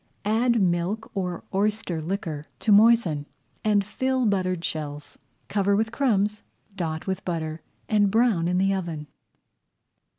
[0.25, 3.27] Add milk or oyster liquor to moisten
[3.63, 5.19] and fill buttered shells.
[5.47, 6.41] Cover with crumbs,
[6.75, 9.05] dot with butter, and brown in the oven.